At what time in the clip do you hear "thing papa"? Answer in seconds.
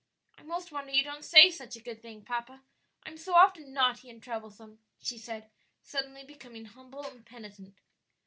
2.01-2.63